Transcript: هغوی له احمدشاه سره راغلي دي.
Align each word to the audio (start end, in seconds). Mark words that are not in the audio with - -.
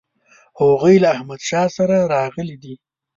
هغوی 0.59 0.95
له 1.03 1.07
احمدشاه 1.15 1.67
سره 1.77 1.97
راغلي 2.13 2.57
دي. 2.63 2.73